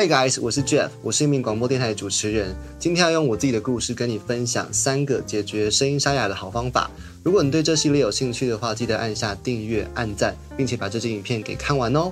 [0.00, 2.56] Hey guys，我是 Jeff，我是一名广播电台的主持人。
[2.78, 6.90] 今天要用我自己的故事跟你分享三个解决声音沙哑的好方法。
[7.22, 12.10] 如果你对这系列有兴趣的话，记得按下订阅、按赞，并且把这支影片给看完哦。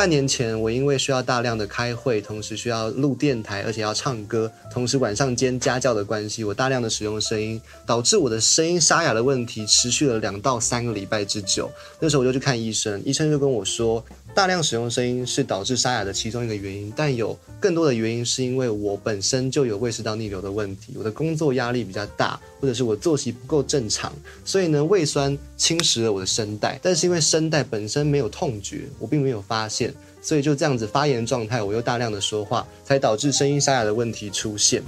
[0.00, 11.70] 半年前，我因为需要大量的开会，同时需要录电台，而且要唱歌，同时晚上兼家教的关系，我大量的使用声音，导致我的声音沙哑的问题持续了两到三个礼拜之久。
[11.98, 14.02] 那时候我就去看医生，医生就跟我说。
[14.32, 24.12] 大量使用声音是导致沙哑的其中一个原因，但有更多的原因是因为我本身就有胃食道逆流的问题，我的工作压力比较大，或者是我作息不够正常，
[24.44, 26.78] 所以呢胃酸侵蚀了我的声带。
[26.80, 29.89] 但是因为声带本身没有痛觉，我并没有发现，
[30.22, 34.82] 所以就这样子发炎状态，我又大量的说话，才导致声音沙哑的问题出现。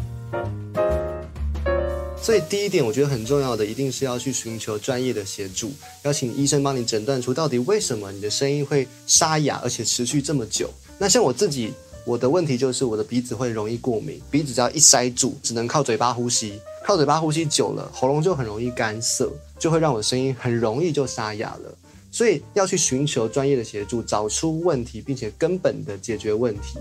[2.21, 10.71] 所以第一点，我觉得很重要的，一定是要去寻求专业的协助，要请医生帮你诊断出到底为什么你的声音会沙哑，而且持续这么久。
[10.99, 11.73] 那像我自己，
[12.05, 21.75] 我的问题就是我的鼻子会容易过敏，鼻子只要一塞住，只能靠嘴巴呼吸，靠嘴巴呼吸久了，喉咙就很容易干涩，就会让我的声音很容易就沙哑了。
[22.13, 26.79] 所以要去寻求专业的协助，找出问题，并且根本的解决问题。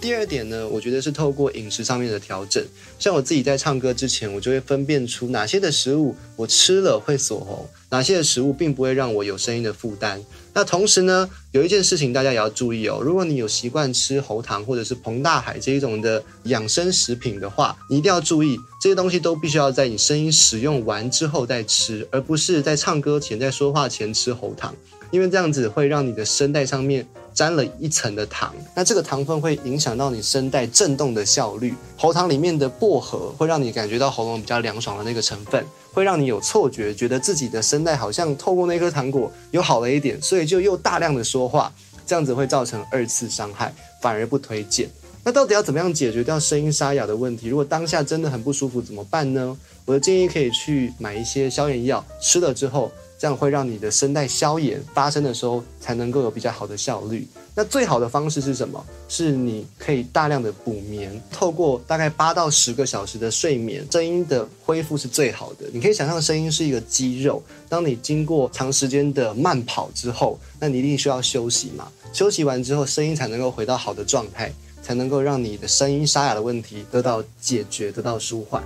[0.00, 2.64] 第二点呢，我觉得是透过饮食上面的调整。
[2.98, 10.24] 像我自己在唱歌之前，我就会分辨出哪些的食物我吃了会锁喉，哪些的食物并不会让我有声音的负担。
[10.54, 24.74] 那同时呢，有一件事情大家也要注意哦，如果你有习惯吃喉糖或者是膨大海这一种的养生食品的话，你一定要注意这些东西都必须要在你声音使用完之后再吃，而不是在唱歌前、在说话前吃喉糖，
[25.10, 27.06] 因为这样子会让你的声带上面。
[27.32, 31.74] 沾了一层的糖，那这个糖分会影响到你声带震动的效率。
[31.96, 41.72] 喉糖里面的薄荷会让你感觉到喉咙比较凉爽的那个成分，会让你有错觉，觉得自己的声带好像透过那颗糖果有好了一点，所以就又大量的说话，
[42.06, 44.88] 这样子会造成二次伤害，反而不推荐。
[45.22, 47.48] 那到底要怎么样解决掉声音沙哑的问题？
[47.48, 49.56] 如果当下真的很不舒服怎么办呢？
[49.84, 52.90] 我的建议可以去买一些消炎药，吃了之后。
[53.20, 57.28] 这样会让你的声带消炎，发声的时候才能够有比较好的效率。
[57.54, 58.82] 那最好的方式是什么？
[59.10, 65.66] 是你可以大量的补眠，透过大概八到十个小时的睡眠，声音的恢复是最好的。
[65.70, 71.92] 你可以想象，声音是一个肌肉，当你经过长时间的慢跑之后，那你一定需要休息嘛？
[72.14, 74.50] 休息完之后，声音才能够回到好的状态，
[74.82, 78.64] 才能够让你的声音沙哑的问题得到解决，得到舒缓。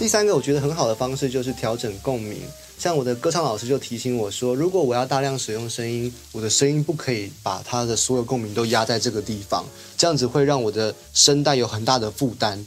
[0.00, 2.40] 第三个我觉得很好的方式就是调整共鸣，
[2.78, 9.62] 像我的歌唱老师就提醒我说，如果我要大量使用声音，我的声音不可以把它的所有共鸣都压在这个地方，
[9.98, 12.64] 这样子会让我的声带有很大的负担。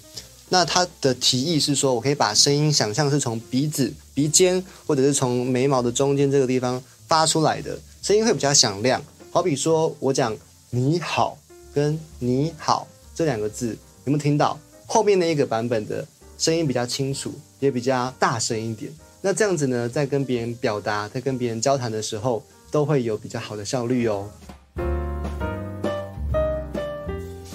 [0.49, 9.03] 那他的提议是说，我可以把声音想象是从鼻子、鼻尖或者是从眉毛的中间这个地方发出来的，声音会比较响亮。
[9.31, 10.37] 好比说我讲
[10.69, 11.35] 你好
[11.73, 13.69] 跟你好这两个字，
[14.05, 16.05] 有没有听到后面那一个版本的？
[16.37, 18.91] 声音比较清楚，也比较大声一点。
[19.21, 24.29] 那这样子呢，在跟别人表达，在跟别人交谈的时候，都会有比较好的效率哦。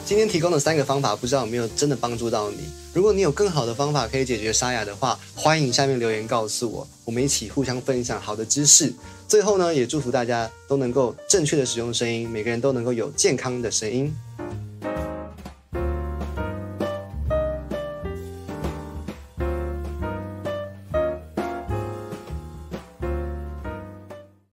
[0.06, 2.56] 今天提供的三个方法，不知道有没有真的帮助到你？
[2.94, 8.90] 如果你有更好的方法可以解决沙哑的话，欢迎下面留言告诉我，我们一起互相分享好的知识。
[9.28, 14.10] 最后呢，也祝福大家都能够正确的使用声音，每个人都能够有健康的声音。